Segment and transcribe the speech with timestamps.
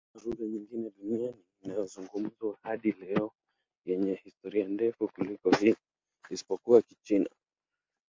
[0.13, 3.25] Hakuna lugha nyingine duniani inayozungumzwa hadi leo
[3.85, 5.75] yenye historia ndefu kuliko hii,
[6.31, 7.29] isipokuwa Kichina.